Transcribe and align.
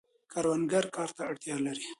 کروندګر 0.31 0.85
کار 0.95 1.09
ته 1.15 1.21
اړتیا 1.29 1.55
لري. 1.65 1.87